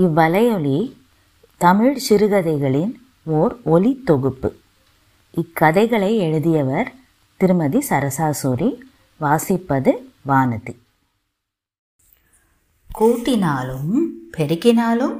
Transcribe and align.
இவ்வலையொலி 0.00 0.96
தமிழ் 1.56 1.98
சிறுகதைகளின் 2.08 2.92
ஓர் 3.24 3.60
ஒலி 3.64 4.02
தொகுப்பு. 4.04 4.54
இக்கதைகளை 5.32 6.16
எழுதியவர் 6.16 6.92
திருமதி 7.36 7.78
சரசாசூரி 7.88 8.78
வாசிப்பது 9.20 9.90
வானதி. 10.28 10.76
கூட்டினாலும் 12.98 14.00
பெருக்கினாலும்? 14.36 15.16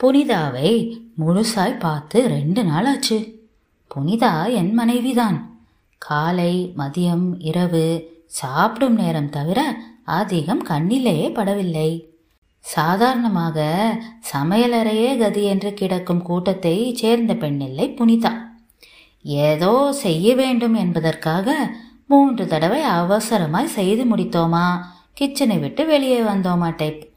புனிதாவை 0.00 1.00
முழுசாய் 1.18 1.78
பார்த்து 1.78 2.28
ரெண்டு 2.28 2.64
நாள் 2.64 2.86
ஆச்சு 2.86 3.48
புனிதா 3.94 4.52
என் 4.52 4.78
மனைவிதான். 4.78 5.58
காலை 5.98 6.74
மதியம் 6.78 7.34
இரவு 7.38 8.10
சாப்பிடும் 8.26 8.94
நேரம் 8.94 9.30
தவிர 9.30 9.82
அதிகம் 10.04 10.66
கண்ணிலேயே 10.66 11.32
படவில்லை. 11.32 12.11
சாதாரணமாக 12.62 13.58
சமையலறையே 14.32 15.18
கதி 15.18 15.44
என்று 15.44 15.74
கிடக்கும் 15.74 16.22
கூட்டத்தை 16.22 16.94
சேர்ந்த 16.94 17.34
பெண்ணில்லை 17.34 17.94
புனிதா. 17.94 18.38
ஏதோ 19.22 19.92
செய்ய 19.92 20.34
வேண்டும் 20.34 20.74
என்பதற்காக 20.74 21.76
மூன்று 22.06 22.46
தடவை 22.46 22.82
அவசரமாய் 22.82 23.64
செய்து 23.64 24.04
முடித்தோமா? 24.04 24.78
கிச்சனை 25.12 25.60
விட்டு 25.60 25.86
வெளியே 25.86 26.20
வந்தோமா 26.20 26.76
டைப்? 26.76 27.10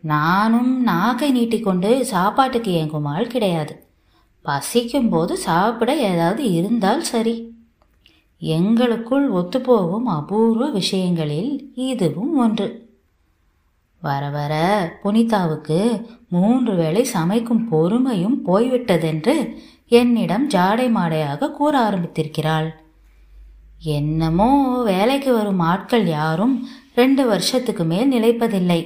நானும் 0.00 0.82
நாக்கை 0.82 1.32
நீட்டிக்கொண்டு 1.32 2.04
சாப்பாட்டுக்கு 2.04 2.70
இயங்கும் 2.70 3.04
ஆள் 3.04 3.26
கிடையாது. 3.26 3.86
பசிக்கும் 4.42 5.08
போது 5.08 5.36
சாப்பிட 5.36 5.96
ஏதாவது 5.96 6.52
இருந்தால் 6.52 7.02
சரி. 7.02 7.52
எங்களுக்குள் 8.38 9.32
ஒத்துப்போகும் 9.32 10.02
அபூர்வ 10.04 10.70
விஷயங்களில் 10.70 11.72
இதுவும் 11.74 12.36
ஒன்று. 12.36 12.83
வர 14.04 14.28
வர 14.28 14.54
புனிதாவுக்கு 15.02 15.78
மூன்று 16.28 16.74
வேளை 16.74 17.02
சமைக்கும் 17.04 17.68
பொறுமையும் 17.70 18.38
போய்விட்டதென்று 18.46 19.34
என்னிடம் 19.88 20.48
ஜாடை 20.48 20.86
மாடையாக 20.90 21.50
கூற 21.50 21.90
ஆரம்பித்திருக்கிறாள். 21.90 22.70
என்னமோ 23.78 24.50
வேலைக்கு 24.82 25.34
வரும் 25.34 25.58
ஆட்கள் 25.58 26.06
யாரும் 26.06 26.68
ரெண்டு 26.94 27.26
வருஷத்துக்கு 27.26 27.84
மேல் 27.84 28.12
நிலைப்பதில்லை. 28.12 28.80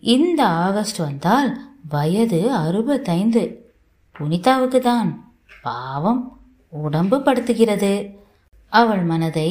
இந்த 0.00 0.46
ஆகஸ்ட் 0.46 0.96
வந்தால் 0.96 1.50
வயது 1.88 2.40
அறுபத்தைந்து. 2.52 3.72
புனிதாவுக்கு 4.12 4.80
தான். 4.80 5.10
பாவம் 5.62 6.38
உடம்பு 6.68 7.18
படுத்துகிறது. 7.18 7.92
அவள் 8.68 9.02
மனதை 9.02 9.50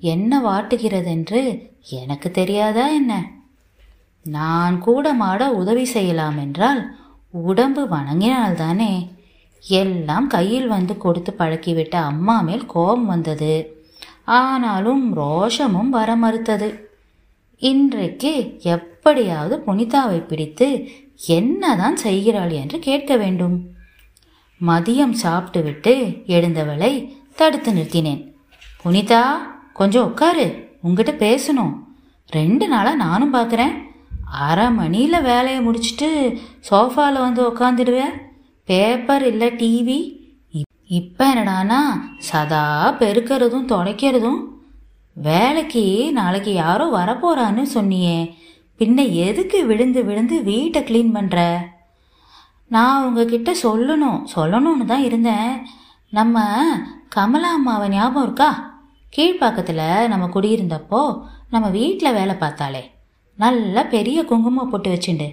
என்ன 0.00 0.40
வாட்டுகிறதென்று 0.40 1.42
எனக்கு 1.90 2.30
தெரியாதா 2.30 2.88
என்ன? 2.88 3.12
நான் 4.24 4.78
கூட 4.78 5.12
மாட 5.12 5.50
உதவி 5.50 5.84
செய்யலாம் 5.84 6.38
என்றால் 6.38 6.96
உடம்பு 7.30 7.86
வணங்கினால்தானே? 7.86 9.08
எல்லாம் 9.68 10.26
கையில் 10.26 10.68
வந்து 10.68 10.96
கொடுத்து 10.96 11.34
பழக்கிவிட்ட 11.38 11.90
அம்மா 11.90 12.40
மேல் 12.40 12.66
கோபம் 12.66 13.06
வந்தது. 13.06 13.82
ஆனாலும் 14.24 15.16
ரோஷமும் 15.16 15.88
வர 15.88 16.16
மறுத்தது. 16.16 16.90
இன்றைக்கு 17.58 18.58
எப்படியாவது 18.62 19.62
புனிதாவை 19.66 20.26
பிடித்து 20.26 20.88
என்னதான் 21.26 21.96
செய்கிறாள் 21.96 22.50
என்று 22.50 22.78
கேட்க 22.78 23.16
வேண்டும். 23.16 23.66
மதியம் 24.66 25.10
சாப்பிட்டுவிட்டு 25.10 26.22
எழுந்தவளை 26.26 27.16
தடுத்து 27.36 27.72
நிறுத்தினேன். 27.72 28.34
புனிதா 28.84 29.22
கொஞ்சம் 29.72 30.04
உட்காரு 30.04 30.76
உங்ககிட்ட 30.82 31.26
பேசணும். 31.26 31.74
ரெண்டு 32.26 32.68
நாளாக 32.68 32.96
நானும் 32.96 33.34
பார்க்குறேன். 33.34 33.86
அரை 34.30 34.70
மணியில் 34.70 35.26
வேலையை 35.30 35.60
முடிச்சுட்டு 35.66 36.38
சோஃபாவில் 36.70 37.24
வந்து 37.26 37.42
உக்காந்துடுவேன் 37.50 38.14
பேப்பர் 38.64 39.24
இல்லை 39.26 39.48
டிவி 39.50 40.16
இப்போ 40.86 41.34
என்னடானா 41.34 41.78
சதா 42.18 42.96
பெருக்கிறதும் 43.00 43.66
துடைக்கிறதும். 43.72 44.38
வேலைக்கு 45.16 46.12
நாளைக்கு 46.12 46.52
யாரோ 46.52 46.84
வரப்போறான்னு 46.96 47.64
சொன்னியே. 47.74 48.18
பின்ன 48.80 49.04
எதுக்கு 49.12 49.66
விழுந்து 49.66 50.04
விழுந்து 50.04 50.42
வீட்டை 50.42 50.82
க்ளீன் 50.82 51.14
பண்ணுற 51.16 51.38
நான் 52.70 53.04
உங்ககிட்ட 53.06 53.50
சொல்லணும் 53.62 54.20
சொல்லணும்னு 54.34 54.84
தான் 54.84 55.02
இருந்தேன். 55.02 55.52
நம்ம 56.10 56.44
கமலா 57.08 57.50
அம்மாவை 57.52 57.88
ஞாபகம் 57.88 58.22
இருக்கா? 58.22 58.50
கீழ்ப்பாக்கத்தில் 59.16 60.08
நம்ம 60.08 60.26
குடியிருந்தப்போ 60.26 61.02
நம்ம 61.50 61.68
வீட்டில் 61.68 62.12
வேலை 62.12 62.34
பார்த்தாலே 62.34 62.82
நல்லா 63.38 63.82
பெரிய 63.82 64.24
குங்குமம் 64.24 64.70
போட்டு 64.70 64.90
வச்சுண்டு. 64.94 65.28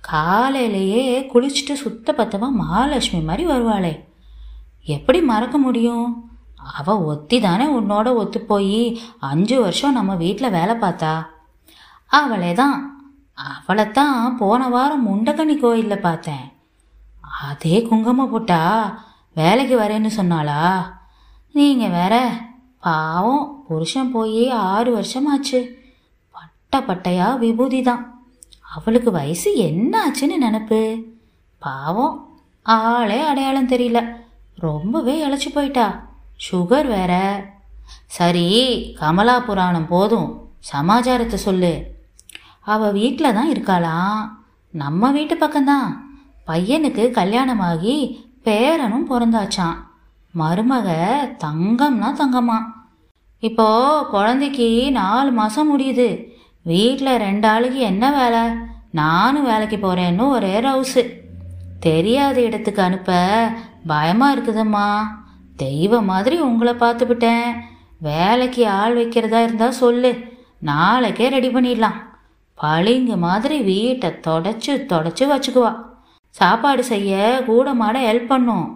காலையிலேயே 0.00 1.04
குளிச்சுட்டு 1.32 1.74
சுத்த 1.82 2.12
பத்தமாக 2.12 2.58
மகாலட்சுமி 2.62 3.20
மாதிரி 3.22 3.44
வருவாளே. 3.48 3.92
எப்படி 4.84 5.20
மறக்க 5.20 5.58
முடியும்? 5.58 6.30
அவ 6.78 7.04
ஒத்தி 7.04 7.40
தானே 7.40 7.66
உன்னோட 7.66 8.14
ஒத்து 8.14 8.40
போய் 8.40 9.00
அஞ்சு 9.18 9.60
வருஷம் 9.60 9.92
நம்ம 9.92 10.14
வீட்டில் 10.14 10.50
வேலை 10.50 10.74
பார்த்தா? 10.74 11.26
அவளே 12.06 12.52
தான் 12.52 12.76
அவளைத்தான் 13.46 14.36
போன 14.36 14.68
வாரம் 14.68 15.06
முண்டகனி 15.08 15.56
கோயிலில் 15.56 16.04
பார்த்தேன். 16.08 16.46
அதே 17.48 17.82
குங்குமம் 17.82 18.30
போட்டா 18.30 18.60
வேலைக்கு 19.34 19.78
வரேன்னு 19.80 20.10
சொன்னாளா? 20.16 20.62
நீங்கள் 21.52 21.94
வேற 21.98 22.14
பாவம் 22.80 23.64
புருஷன் 23.68 24.10
போய் 24.10 24.50
ஆறு 24.50 24.90
வருஷமாச்சு. 25.00 25.60
பட்டா 26.80 27.10
பட்டையா 27.10 27.38
விபூதி 27.38 27.82
தான் 27.82 28.28
அவளுக்கு 28.76 29.10
வயசு 29.10 29.56
என்ன 29.56 30.06
ஆச்சுன்னு 30.08 30.44
நினப்பு. 30.44 31.02
பாவம். 31.58 32.38
ஆளே 32.62 33.20
அடையாளம் 33.20 33.68
தெரியல. 33.68 34.16
ரொம்பவே 34.54 35.28
இழைச்சி 35.28 35.52
போயிட்டா. 35.54 36.08
சுகர் 36.50 36.86
வேற. 36.86 37.44
சரி 38.06 38.46
கமலா 38.98 39.40
புராணம் 39.40 39.88
போதும். 39.88 40.48
சமாச்சாரத்தை 40.58 41.38
சொல்லு. 41.38 41.86
அவ 42.60 42.90
வீட்டில் 42.90 43.34
தான் 43.34 43.50
இருக்காளாம் 43.50 44.38
நம்ம 44.70 45.10
வீட்டு 45.10 45.34
பக்கம்தான். 45.34 45.88
பையனுக்கு 46.46 47.10
கல்யாணமாகி 47.10 48.24
பேரனும் 48.44 49.10
பிறந்தாச்சான் 49.10 49.76
மருமக 50.38 51.14
தங்கம்னா 51.44 52.14
தங்கம்மா. 52.18 52.58
இப்போ 53.38 54.02
குழந்தைக்கு 54.10 54.90
நாலு 54.92 55.30
மாதம் 55.32 55.78
முடியுது. 55.78 56.34
வீட்டில் 56.66 57.16
ரெண்டு 57.16 57.48
ஆளுக்கு 57.48 57.78
என்ன 57.78 58.04
வேலை? 58.12 58.44
நானும் 58.90 59.44
வேலைக்கு 59.44 59.76
போகிறேன்னு 59.76 60.28
ஒரே 60.28 60.60
ரவுஸு 60.60 61.02
தெரியாத 61.80 62.40
இடத்துக்கு 62.40 62.82
அனுப்ப 62.82 63.12
பயமாக 63.86 64.34
இருக்குதும்மா. 64.34 64.88
தெய்வம் 65.56 66.04
மாதிரி 66.04 66.38
உங்களை 66.38 66.72
பார்த்துப்பிட்டேன் 66.74 67.54
வேலைக்கு 67.98 68.68
ஆள் 68.68 68.96
வைக்கிறதா 68.96 69.42
இருந்தால் 69.42 69.80
சொல்லு. 69.82 70.12
நாளைக்கே 70.60 71.28
ரெடி 71.28 71.48
பண்ணிடலாம். 71.48 71.98
பளிங்கு 72.54 73.16
மாதிரி 73.16 73.60
வீட்டை 73.60 74.10
தொடச்சி 74.26 74.72
தொடச்சி 74.92 75.24
வச்சுக்குவா. 75.32 75.74
சாப்பாடு 76.30 76.84
செய்ய 76.84 77.42
கூட 77.46 77.74
மாட 77.74 78.12
ஹெல்ப் 78.12 78.32
பண்ணும். 78.32 78.66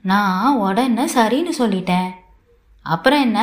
நான் 0.00 0.56
உடனே 0.56 1.04
சரின்னு 1.04 1.52
சொல்லிட்டேன். 1.58 2.10
அப்புறம் 2.82 3.20
என்ன? 3.20 3.40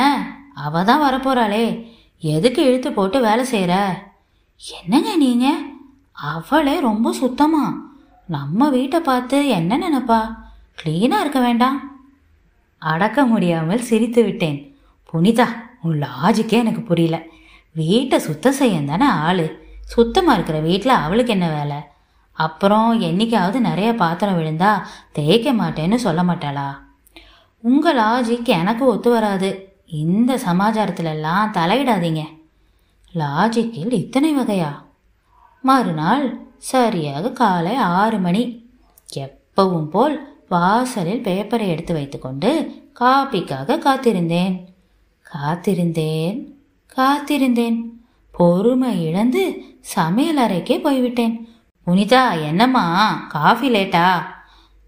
அவ 0.54 0.84
தான் 0.84 1.02
வரப்போறாளே. 1.02 1.98
எதுக்கு 2.20 2.66
இழுத்து 2.66 2.92
போட்டு 2.92 3.20
வேலை 3.20 3.44
செய்கிற 3.44 4.04
என்னங்க 4.80 5.16
நீங்கள் 5.16 5.62
அவளே 6.12 6.80
ரொம்ப 6.80 7.12
சுத்தமா. 7.12 7.92
நம்ம 8.26 8.68
வீட்டை 8.68 9.00
பார்த்து 9.00 9.48
என்ன 9.48 9.78
நினைப்பா? 9.78 10.36
க்ளீனாக 10.82 11.20
இருக்க 11.20 11.40
வேண்டாம். 11.40 12.00
அடக்க 12.78 13.26
முடியாமல் 13.26 13.80
சிரித்து 13.80 14.22
விட்டேன். 14.22 14.76
புனிதா 15.12 15.46
உன் 15.82 16.02
லாஜிக்கே 16.02 16.52
எனக்கு 16.52 16.80
புரியல. 16.80 17.22
வீட்டை 17.72 18.18
சுத்தம் 18.18 18.52
செய்ய 18.52 18.82
தானே 18.82 19.06
ஆள். 19.06 19.62
சுத்தமாக 19.84 20.34
இருக்கிற 20.34 20.60
வீட்டில் 20.60 20.92
அவளுக்கு 20.92 21.32
என்ன 21.32 21.48
வேலை? 21.48 21.76
அப்புறம் 22.32 23.00
என்னைக்காவது 23.00 23.58
நிறைய 23.58 23.94
பாத்திரம் 23.94 24.38
விழுந்தா 24.38 24.82
தேய்க்க 25.12 25.52
மாட்டேன்னு 25.52 25.94
சொல்ல 25.94 26.22
மாட்டாளா? 26.22 26.78
உங்கள் 27.58 27.96
லாஜிக் 27.96 28.44
எனக்கு 28.44 28.84
ஒத்து 28.84 29.10
வராது. 29.10 29.69
இந்த 29.90 30.36
சமாச்சாரத்திலெல்லாம் 30.36 31.50
தலையிடாதீங்க. 31.52 32.24
லாஜிக்கில் 33.14 33.92
இத்தனை 33.92 34.38
வகையா? 34.38 34.82
மறுநாள் 35.62 36.46
சரியாக 36.58 37.30
காலை 37.30 37.74
ஆறு 37.74 38.18
மணி. 38.18 38.70
எப்பவும் 39.14 39.84
போல் 39.84 40.44
வாசலில் 40.48 41.22
பேப்பரை 41.22 41.68
எடுத்து 41.68 41.92
வைத்துக்கொண்டு 41.92 42.82
காப்பிக்காக 43.00 43.78
காத்திருந்தேன். 43.78 44.64
காத்திருந்தேன் 45.22 46.52
காத்திருந்தேன். 46.96 47.84
பொறுமை 48.30 49.04
இழந்து 49.04 49.62
சமையல் 49.80 50.38
அறைக்கே 50.38 50.80
போய்விட்டேன். 50.80 51.48
புனிதா 51.86 52.42
என்னம்மா? 52.42 53.14
காஃபி 53.28 53.70
லேட்டா? 53.70 54.22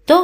தோ 0.07 0.17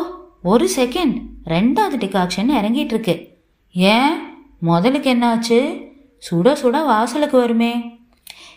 ஒரு 0.43 0.69
செகண்ட். 0.75 1.21
ரெண்டாவது 1.45 1.97
டிகாக்ஷன் 1.97 2.51
இறங்கிட்டு 2.51 2.93
இருக்கு. 2.93 3.37
ஏன்? 3.71 4.28
முதலுக்கு 4.61 5.11
என்னாச்சு? 5.15 5.87
சுட 6.29 6.53
சுட 6.53 6.85
வாசலுக்கு 6.85 7.37
வருமே. 7.37 7.99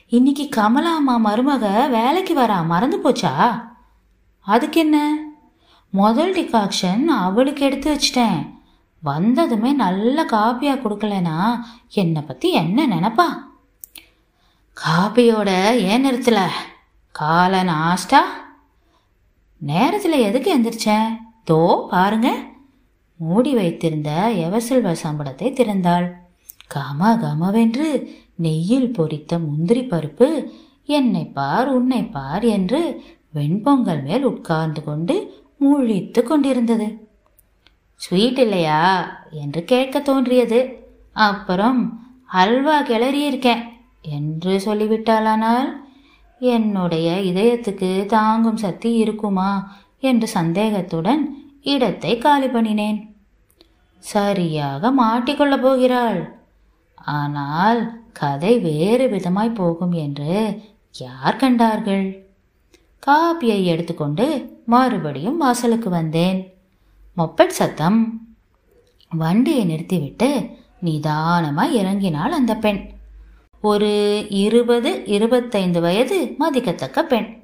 இன்னைக்கு 0.08 0.48
கமலா 0.56 0.94
அம்மா 0.94 1.20
மருமக 1.24 1.88
வேலைக்கு 1.90 2.34
வரா 2.38 2.64
மறந்து 2.64 2.98
போச்சா? 2.98 3.62
அதுக்கு 4.40 4.80
என்ன? 4.80 5.18
முதல் 5.90 6.34
டிகாக்ஷன் 6.34 7.04
அவளுக்கு 7.04 7.64
எடுத்து 7.64 7.94
வச்சிட்டேன். 7.94 8.60
வந்ததுமே 9.02 9.72
நல்ல 9.72 10.24
காப்பியாக 10.24 10.82
கொடுக்கலனா 10.82 11.60
என்னை 11.88 12.22
பற்றி 12.22 12.52
என்ன 12.52 12.86
நினப்பா? 12.86 13.26
காப்பியோட 14.76 15.50
ஏன் 15.74 16.06
நிறுத்தல? 16.06 16.46
காலை 17.12 17.60
நாஸ்டா 17.60 18.20
நேரத்தில் 19.58 20.12
எதுக்கு 20.12 20.58
எந்திரிச்சேன் 20.58 21.18
தோ 21.50 21.88
பாருங்கள் 21.88 22.51
மூடி 23.22 23.54
வைத்திருந்த 23.54 24.32
எவசில்வ 24.34 24.94
சம்பளத்தை 25.02 25.48
திறந்தாள். 25.52 26.12
கம 26.74 27.00
கமவென்று 27.00 28.08
நெய்யில் 28.42 28.92
பொரித்த 28.92 29.38
முந்திரி 29.38 29.80
பருப்பு 29.80 30.44
என்னை 30.84 31.24
பார் 31.24 31.68
உன்னை 31.68 32.04
பார் 32.04 32.44
என்று 32.44 33.02
வெண்பொங்கல் 33.34 34.02
மேல் 34.02 34.24
உட்கார்ந்து 34.24 34.84
கொண்டு 34.84 35.44
முழித்து 35.58 36.22
கொண்டிருந்தது. 36.22 37.10
ஸ்வீட் 37.94 38.38
இல்லையா? 38.38 38.80
என்று 39.30 39.64
கேட்க 39.64 40.00
தோன்றியது. 40.00 40.60
அப்புறம் 41.12 41.80
அல்வா 42.24 42.82
கிளறியிருக்கேன் 42.82 43.62
என்று 44.02 44.60
சொல்லிவிட்டாளானால் 44.64 45.70
என்னுடைய 46.38 47.08
இதயத்துக்கு 47.20 48.06
தாங்கும் 48.06 48.56
சக்தி 48.56 48.92
இருக்குமா? 48.92 49.50
என்று 50.00 50.28
சந்தேகத்துடன் 50.28 51.36
இடத்தை 51.62 52.18
காலி 52.18 52.46
பண்ணினேன். 52.46 53.11
சரியாக 54.02 54.90
மாட்டிக்கொள்ளப் 54.90 55.62
போகிறாள். 55.62 56.38
ஆனால் 56.94 58.00
கதை 58.12 58.58
வேறு 58.58 59.08
விதமாய் 59.08 59.54
போகும் 59.54 59.92
என்று 59.92 60.60
யார் 60.98 61.36
கண்டார்கள்? 61.36 62.26
காப்பியை 63.06 63.64
எடுத்துக்கொண்டு 63.64 64.58
மறுபடியும் 64.66 65.38
வாசலுக்கு 65.38 65.90
வந்தேன். 65.90 66.54
மொப்பட் 67.16 67.46
சத்தம். 67.46 68.26
வண்டியை 69.10 69.64
நிறுத்திவிட்டு 69.64 70.58
நிதானமாய் 70.84 71.76
இறங்கினாள் 71.76 72.28
அந்த 72.28 72.54
பெண். 72.54 72.90
ஒரு 73.62 74.26
இருபது 74.30 75.04
இருபத்தைந்து 75.04 75.80
வயது 75.80 76.34
மதிக்கத்தக்க 76.38 77.02
பெண். 77.02 77.42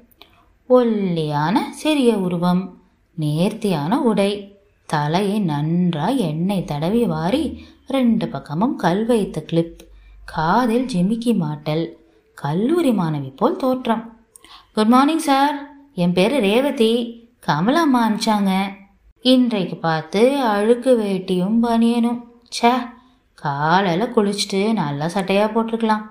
ஒல்லியான 0.67 1.73
சிறிய 1.73 2.17
உருவம். 2.17 2.81
நேர்த்தியான 3.15 4.01
உடை. 4.01 4.58
தலையை 4.89 5.39
நன்றாய் 5.39 6.19
எண்ணெய் 6.19 6.63
தடவி 6.63 7.05
வாரி 7.05 7.65
ரெண்டு 7.87 8.27
பக்கமும் 8.27 8.75
கல் 8.75 9.05
வைத்த 9.05 9.41
கிளிப் 9.41 9.87
காதில் 10.25 10.85
ஜிமிக்கி 10.85 11.33
மாட்டல். 11.33 11.85
கல்லூரி 12.33 12.91
மாணவி 12.91 13.35
போல் 13.35 13.55
தோற்றம். 13.55 14.03
குட் 14.73 14.87
மார்னிங் 14.87 15.17
சார் 15.17 15.55
என் 15.95 16.13
பேர் 16.13 16.39
ரேவதி. 16.39 16.93
கமலாம்மா 17.47 17.99
அனுப்பிச்சாங்க. 18.05 18.51
இன்றைக்கு 19.21 19.75
பார்த்து 19.75 20.21
அழுக்கு 20.41 20.91
வேட்டியும் 20.99 21.57
பனியனும். 21.63 22.21
சே 22.49 22.71
காலையில் 23.33 24.13
குளிச்சுட்டு 24.15 24.73
நல்லா 24.73 25.05
சட்டையாக 25.05 25.51
போட்டிருக்கலாம். 25.53 26.05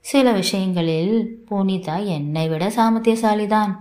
சில 0.00 0.32
விஷயங்களில் 0.32 1.44
புனிதா 1.50 2.04
என்னை 2.04 2.48
விட 2.48 2.68
சாமர்த்தியசாலிதான். 2.68 3.72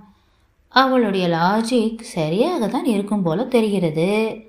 அவளுடைய 0.68 1.28
லாஜிக் 1.28 2.02
சரியாக 2.02 2.68
தான் 2.68 2.86
இருக்கும் 2.86 3.22
போல 3.22 3.44
தெரிகிறது. 3.44 4.42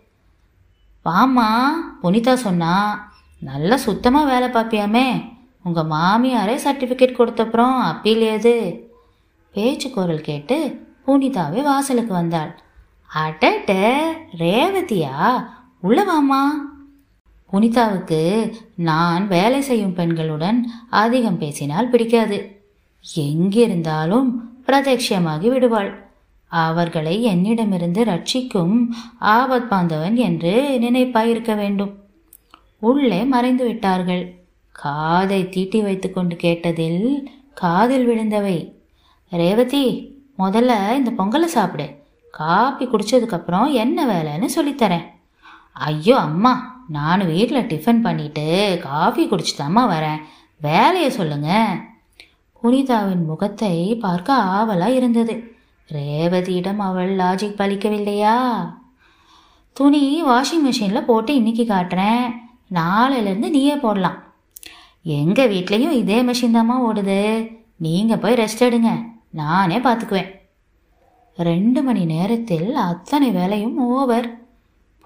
வாம்மா 1.05 1.65
புனிதா 2.03 2.35
சொன்னா 2.35 3.07
நல்லா 3.41 3.77
சுத்தமாக 3.77 4.31
வேலை 4.33 4.49
பார்ப்பியாமே 4.49 5.25
உங்கள் 5.63 5.85
மாமியாரே 5.85 6.59
சர்டிஃபிகேட் 6.65 7.19
கொடுத்தப்புறம் 7.19 7.79
அப்பீல் 7.79 8.21
ஏது? 8.21 8.87
பேச்சு 9.53 9.91
குரல் 9.91 10.21
கேட்டு 10.21 10.87
புனிதாவே 11.07 11.63
வாசலுக்கு 11.63 12.13
வந்தாள். 12.13 12.59
அடட்ட 13.15 13.97
ரேவதியா 14.39 15.45
உள்ளவாமா 15.83 16.43
புனிதாவுக்கு 17.53 18.53
நான் 18.75 19.27
வேலை 19.27 19.61
செய்யும் 19.61 19.97
பெண்களுடன் 19.97 20.65
அதிகம் 20.89 21.39
பேசினால் 21.39 21.89
பிடிக்காது. 21.89 22.61
எங்கிருந்தாலும் 23.17 24.29
பிரதட்சியமாகி 24.67 25.49
விடுவாள். 25.49 26.08
அவர்களை 26.49 27.23
என்னிடமிருந்து 27.23 28.05
ரட்சிக்கும் 28.05 28.87
ஆபத் 29.21 29.69
பாந்தவன் 29.69 30.17
என்று 30.17 30.79
நினைப்பாயிருக்க 30.81 31.57
வேண்டும். 31.57 31.95
உள்ளே 32.79 33.25
மறைந்து 33.25 33.67
விட்டார்கள் 33.67 34.47
காதை 34.73 35.49
தீட்டி 35.49 35.81
வைத்துக்கொண்டு 35.81 36.35
கேட்டதில் 36.35 37.25
காதில் 37.55 38.09
விழுந்தவை. 38.09 38.73
ரேவதி 39.31 40.17
முதல்ல 40.39 40.93
இந்த 40.93 41.11
பொங்கலை 41.19 41.45
சாப்பிடு. 41.45 41.97
காப்பி 42.31 42.87
குடிச்சதுக்கப்புறம் 42.87 43.73
என்ன 43.73 44.07
வேலைன்னு 44.07 44.49
சொல்லித்தரேன். 44.57 45.07
ஐயோ 45.73 46.17
அம்மா 46.17 46.85
நான் 46.89 47.27
வீட்டில் 47.27 47.67
டிஃபன் 47.67 48.01
பண்ணிட்டு 48.01 48.79
காஃபி 48.83 49.27
குடிச்சுதாம்மா 49.27 49.85
வரேன். 49.95 50.21
வேலையை 50.61 51.11
சொல்லுங்க. 51.11 51.77
புனிதாவின் 52.63 53.25
முகத்தை 53.25 53.97
பார்க்க 53.97 54.33
ஆவலாக 54.35 54.93
இருந்தது. 54.93 55.57
ரேவதியிடம் 55.93 56.77
அவள் 56.79 57.17
லாஜிக் 57.17 57.59
பலிக்கவில்லையா? 57.59 58.37
துணி 59.73 60.25
வாஷிங் 60.25 60.65
மிஷினில் 60.65 61.05
போட்டு 61.05 61.35
இன்னைக்கு 61.35 61.65
காட்டுறேன். 61.65 62.33
நாளையிலேருந்து 62.75 63.51
நீயே 63.51 63.77
போடலாம். 63.77 64.23
எங்கள் 65.03 65.51
வீட்லேயும் 65.53 65.91
இதே 65.91 66.23
மிஷின் 66.23 66.57
தாம்மா 66.57 66.77
ஓடுது. 66.89 67.51
நீங்கள் 67.77 68.19
போய் 68.19 68.35
ரெஸ்ட் 68.35 68.59
எடுங்க. 68.59 69.05
நானே 69.31 69.79
பார்த்துக்குவேன் 69.79 70.37
ரெண்டு 71.37 71.83
மணி 71.83 72.05
நேரத்தில் 72.05 72.75
அத்தனை 72.75 73.31
வேலையும் 73.31 73.79
ஓவர் 73.79 74.47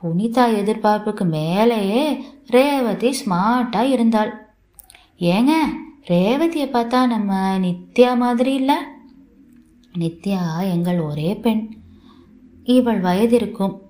புனிதா 0.03 0.45
எதிர்பார்ப்புக்கு 0.61 1.25
மேலேயே 1.25 2.25
ரேவதி 2.47 3.15
ஸ்மார்ட்டாக 3.25 3.91
இருந்தாள். 3.91 4.47
ஏங்க 5.19 5.53
ரேவதியை 6.07 6.67
பார்த்தா 6.69 7.07
நம்ம 7.07 7.59
நித்யா 7.59 8.17
மாதிரி 8.17 8.55
இல்லை? 8.55 8.75
நித்யா 9.99 10.71
எங்கள் 10.71 11.01
ஒரே 11.01 11.37
பெண். 11.37 11.77
இவள் 12.65 13.01
வயதிருக்கும். 13.01 13.81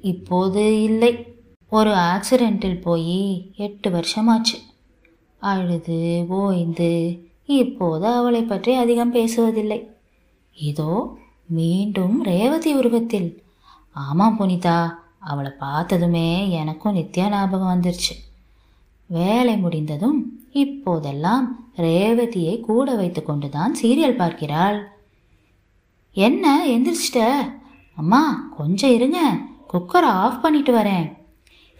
இப்போது 0.00 0.82
இல்லை. 0.82 1.34
ஒரு 1.68 1.90
ஆக்சிடெண்ட்டில் 1.90 2.80
போய் 2.80 3.52
எட்டு 3.56 3.90
வருஷமாச்சு. 3.90 4.58
அழுது 5.38 6.24
ஓய்ந்து 6.28 7.22
இப்போது 7.46 8.06
அவளை 8.06 8.42
பற்றி 8.42 8.74
அதிகம் 8.74 9.14
பேசுவதில்லை. 9.14 9.86
இதோ 10.52 11.18
மீண்டும் 11.46 12.22
ரேவதி 12.22 12.74
உருவத்தில். 12.74 13.42
ஆமாம் 13.90 14.38
புனிதா 14.38 14.92
அவளை 15.18 15.50
பார்த்ததுமே 15.58 16.50
எனக்கும் 16.50 16.96
நித்யா 16.96 17.28
ஞாபகம் 17.28 17.80
வந்துருச்சு. 17.80 18.14
வேலை 19.06 19.56
முடிந்ததும் 19.56 20.48
இப்போதெல்லாம் 20.52 21.70
ரேவதியை 21.76 22.60
கூட 22.60 22.94
வைத்து 22.94 23.22
கொண்டுதான் 23.22 23.76
சீரியல் 23.82 24.16
பார்க்கிறாள். 24.16 24.92
என்ன 26.12 26.66
எந்திரிச்சிட்ட? 26.66 27.36
அம்மா 27.96 28.48
கொஞ்சம் 28.56 28.90
இருங்க. 28.90 29.36
குக்கரை 29.72 30.10
ஆஃப் 30.24 30.42
பண்ணிட்டு 30.42 30.76
வரேன். 30.76 31.12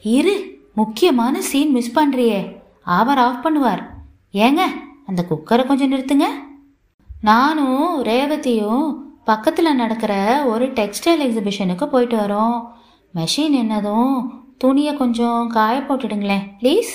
இரு 0.03 0.59
முக்கியமான 0.75 1.43
சீன் 1.43 1.71
மிஸ் 1.71 1.99
பண்ணுறியே 1.99 2.57
அவர் 2.85 3.19
ஆஃப் 3.19 3.47
பண்ணுவார். 3.47 3.87
ஏங்க 4.33 4.61
அந்த 5.07 5.27
குக்கரை 5.31 5.67
கொஞ்சம் 5.67 5.93
நிறுத்துங்க. 5.93 6.25
நானும் 7.21 8.03
ரேவதியும் 8.03 8.95
பக்கத்தில் 9.25 9.75
நடக்கிற 9.75 10.45
ஒரு 10.45 10.73
டெக்ஸ்டைல் 10.73 11.21
எக்ஸிபிஷனுக்கு 11.21 11.87
போயிட்டு 11.87 12.17
வரோம். 12.17 12.67
மெஷின் 13.15 13.51
என்னதும் 13.51 14.43
துணியை 14.59 14.95
கொஞ்சம் 14.95 15.49
காய 15.49 15.79
போட்டுடுங்களேன் 15.79 16.49
ப்ளீஸ். 16.61 16.93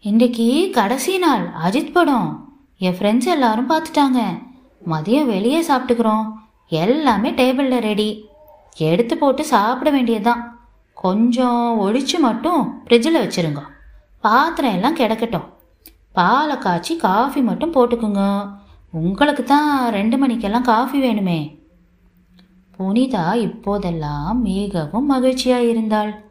இன்றைக்கு 0.00 0.70
கடைசி 0.72 1.18
நாள் 1.18 1.48
அஜித் 1.64 1.92
படம். 1.92 2.54
என் 2.78 2.94
ஃப்ரெண்ட்ஸ் 2.98 3.24
எல்லாரும் 3.24 3.70
பார்த்துட்டாங்க. 3.70 4.46
மதியம் 4.90 5.30
வெளியே 5.34 5.60
சாப்பிட்டுக்கிறோம். 5.68 6.32
எல்லாமே 6.68 7.30
டேபிளில் 7.30 7.80
ரெடி 7.80 8.28
எடுத்து 8.76 9.18
போட்டு 9.18 9.44
சாப்பிட 9.44 9.90
வேண்டியதுதான். 9.90 10.42
கொஞ்சம் 10.92 11.78
ஒழிச்சு 11.80 12.18
மட்டும் 12.18 12.82
ஃப்ரிட்ஜில் 12.84 13.22
வச்சுருங்க. 13.24 13.60
பாத்திரம் 14.20 14.72
எல்லாம் 14.72 14.96
கிடக்கட்டும். 14.96 15.48
பாலை 16.12 16.58
காய்ச்சி 16.58 16.96
காஃபி 16.96 17.40
மட்டும் 17.40 17.74
போட்டுக்குங்க. 17.74 18.48
உங்களுக்கு 18.90 19.44
தான் 19.44 19.90
ரெண்டு 19.90 20.16
மணிக்கெல்லாம் 20.16 20.62
காஃபி 20.62 21.02
வேணுமே. 21.02 21.56
புனிதா 22.78 23.34
இப்போதெல்லாம் 23.34 24.42
மிகவும் 24.42 25.06
மகிழ்ச்சியாக 25.06 25.64
இருந்தாள். 25.64 26.24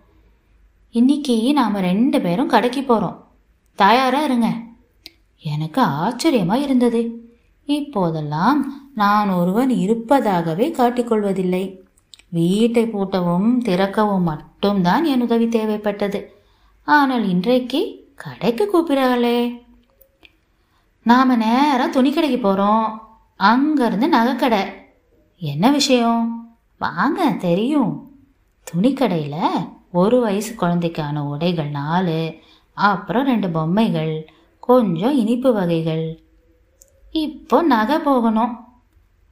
இன்னைக்கு 0.89 1.53
நாம் 1.53 1.75
ரெண்டு 1.75 2.21
பேரும் 2.21 2.47
கடைக்கு 2.47 2.83
போகிறோம் 2.83 3.17
தயாராக 3.75 4.25
இருங்க. 4.25 4.49
எனக்கு 5.43 5.81
ஆச்சரியமாக 5.81 6.61
இருந்தது. 6.61 7.26
இப்போதெல்லாம் 7.67 8.89
நான் 8.95 9.29
ஒருவன் 9.29 9.69
இருப்பதாகவே 9.69 10.69
காட்டிக்கொள்வதில்லை. 10.69 11.79
வீட்டை 12.29 12.87
பூட்டவும் 12.87 13.61
திறக்கவும் 13.61 14.23
மட்டும்தான் 14.23 15.03
என் 15.03 15.21
உதவி 15.21 15.45
தேவைப்பட்டது. 15.45 16.25
ஆனால் 16.83 17.29
இன்றைக்கு 17.29 17.81
கடைக்கு 18.15 18.69
கூப்பிடுறாளே. 18.73 19.61
நாம் 21.03 21.37
நேராக 21.37 21.89
துணிக்கடைக்கு 21.91 22.41
போகிறோம் 22.41 23.01
அங்கேருந்து 23.39 24.07
நகைக்கடை. 24.11 24.63
என்ன 25.37 25.71
விஷயம்? 25.71 26.49
வாங்க 26.79 27.31
தெரியும். 27.31 28.11
துணிக்கடையில் 28.63 29.69
ஒரு 29.91 30.21
வயசு 30.21 30.55
குழந்தைக்கான 30.55 31.19
உடைகள் 31.19 31.69
நாலு 31.69 32.35
அப்புறம் 32.73 33.25
ரெண்டு 33.25 33.49
பொம்மைகள் 33.49 34.29
கொஞ்சம் 34.59 35.17
இனிப்பு 35.17 35.53
வகைகள் 35.53 36.26
இப்போ 37.21 37.61
நகை 37.61 37.97
போகணும். 37.99 38.53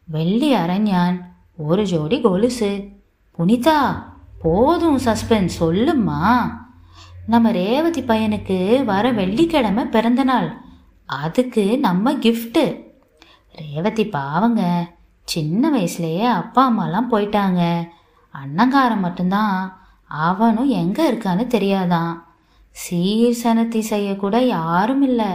வெள்ளி 0.07 0.49
அரஞ்சான் 0.53 1.17
ஒரு 1.67 1.83
ஜோடி 1.83 2.17
கொலுசு. 2.21 2.71
புனிதா 3.37 3.79
போதும் 4.41 4.97
சஸ்பென்ஸ் 4.97 5.55
சொல்லுமா 5.59 6.19
நம்ம 7.27 7.51
ரேவதி 7.51 8.01
பையனுக்கு 8.01 8.57
வர 8.85 9.11
வெள்ளிக்கிழமை 9.11 9.83
பிறந்த 9.85 10.23
நாள். 10.23 10.49
அதுக்கு 11.05 11.63
நம்ம 11.79 12.13
கிஃப்ட்டு 12.13 12.65
ரேவதி 13.55 14.05
பாவங்க 14.07 14.61
சின்ன 15.23 15.69
வயசுலயே 15.77 16.25
அப்பா 16.39 16.63
அம்மாலாம் 16.69 17.11
போயிட்டாங்க. 17.11 17.61
அண்ணங்காரன் 18.33 18.99
மட்டும்தான். 18.99 19.57
அவனும் 20.07 20.69
எங்கே 20.81 21.03
இருக்கான்னு 21.11 21.45
தெரியாதான். 21.55 22.13
சீர் 22.71 23.39
சனத்தி 23.43 23.79
செய்யக்கூட 23.79 24.39
யாரும் 24.45 25.01
இல்லை. 25.01 25.31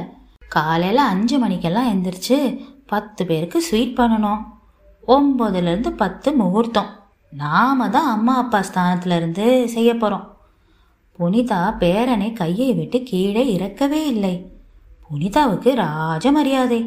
காலையில் 0.54 1.08
அஞ்சு 1.12 1.36
மணிக்கெல்லாம் 1.38 1.90
எந்திரிச்சு 1.92 2.38
பத்து 2.86 3.22
பேருக்கு 3.26 3.58
ஸ்வீட் 3.62 3.98
பண்ணணும். 3.98 4.40
ஒம்பதுலேருந்து 5.08 5.90
பத்து 6.02 6.28
முகூர்த்தம். 6.32 6.90
நாம 7.32 7.88
தான் 7.88 8.08
அம்மா 8.10 8.34
அப்பா 8.36 8.60
ஸ்தானத்துலேருந்து 8.68 9.46
செய்ய 9.74 9.90
போகிறோம் 9.94 10.26
புனிதா 11.18 11.60
பேரனை 11.82 12.28
கையை 12.32 12.68
விட்டு 12.74 12.98
கீழே 13.02 13.42
இறக்கவே 13.56 14.00
இல்லை. 14.12 14.34
புனிதாவுக்கு 15.08 15.70
ராஜ 15.74 16.32
மரியாதை 16.32 16.80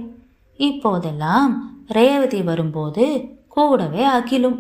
இப்போதெல்லாம் 0.60 1.54
ரேவதி 1.88 2.42
வரும்போது 2.42 3.06
கூடவே 3.48 4.04
அகிலும். 4.18 4.60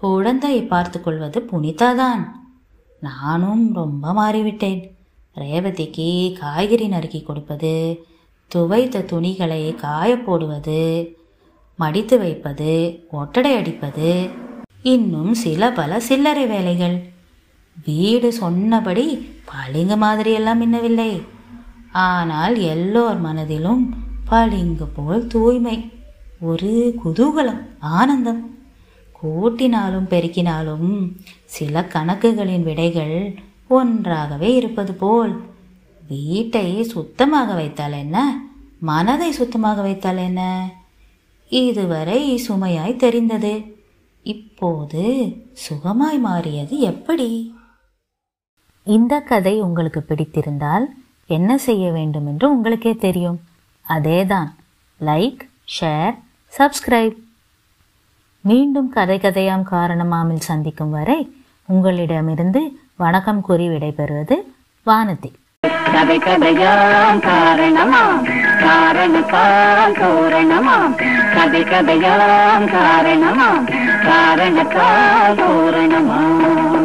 குழந்தையை 0.00 0.62
பார்த்து 0.62 0.98
கொள்வது 1.00 1.40
புனிதாதான். 1.50 2.22
நானும் 3.02 3.64
ரொம்ப 3.80 4.12
மாறிவிட்டேன். 4.12 4.80
ரேவதிக்கு 5.34 6.08
காய்கறி 6.40 6.88
நறுக்கி 6.88 7.20
கொடுப்பது 7.22 7.74
துவைத்த 8.54 9.04
துணிகளை 9.04 9.74
காய 9.74 10.16
போடுவது 10.16 10.80
மடித்து 11.76 12.18
வைப்பது 12.18 12.72
ஒட்டடை 13.10 13.56
அடிப்பது 13.56 14.28
இன்னும் 14.82 15.34
சில 15.34 15.72
பல 15.72 16.00
சில்லறை 16.00 16.46
வேலைகள். 16.46 16.96
வீடு 17.84 18.32
சொன்னபடி 18.32 19.06
பளிங்கு 19.44 19.96
மாதிரியெல்லாம் 19.96 20.60
மின்னவில்லை. 20.62 21.22
ஆனால் 21.92 22.56
எல்லோர் 22.60 23.20
மனதிலும் 23.20 23.84
பளிங்கு 24.24 24.86
போல் 24.86 25.26
தூய்மை 25.26 25.90
ஒரு 26.40 26.72
குதூகலம் 27.04 27.62
ஆனந்தம். 27.80 28.42
கூட்டினாலும் 29.22 30.10
பெருக்கினாலும் 30.10 30.90
சில 31.44 31.84
கணக்குகளின் 31.94 32.62
விடைகள் 32.62 33.16
ஒன்றாகவே 33.68 34.54
இருப்பது 34.54 34.94
போல் 34.94 35.32
வீட்டை 36.08 36.82
சுத்தமாக 36.82 37.54
வைத்தால் 37.54 37.92
என்ன? 37.92 38.44
மனதை 38.80 39.32
சுத்தமாக 39.32 39.82
வைத்தால் 39.82 40.16
என்ன? 40.16 40.70
இதுவரை 41.48 42.44
சுமையாய் 42.48 42.96
தெரிந்தது. 42.96 43.76
இப்போது 44.22 45.02
சுகமாய் 45.68 46.18
மாறியது 46.18 46.78
எப்படி? 46.78 47.54
இந்த 48.84 49.20
கதை 49.20 49.60
உங்களுக்கு 49.60 50.04
பிடித்திருந்தால் 50.08 50.84
என்ன 51.26 51.58
செய்ய 51.58 51.90
வேண்டும் 51.90 52.26
என்று 52.26 52.50
உங்களுக்கே 52.50 52.94
தெரியும். 52.94 53.40
அதேதான். 53.88 54.48
லைக் 55.00 55.38
ஷேர் 55.80 56.18
சப்ஸ்கிரைப் 56.58 57.16
மீண்டும் 58.40 58.88
கதை 58.88 59.18
கதையாம் 59.18 59.64
காரணமாமில் 59.70 60.46
சந்திக்கும் 60.50 60.90
வரை 60.90 61.36
உங்களிடமிருந்து 61.66 62.78
வணக்கம் 62.96 63.40
கூறி 63.40 63.68
விடைபெறுவது 63.68 64.34
வானதி. 64.86 65.32
கதை 65.92 66.18
கதையாம் 66.18 67.20
காரணமாம். 67.20 68.28
காரணத்தால் 68.60 69.92
தோரணமாம். 69.92 70.94
கதை 71.34 71.62
கதையாம் 71.62 72.70
காரணமாம். 72.70 73.68
காரணத்தால் 74.02 75.34
தோரணமாம். 75.34 76.81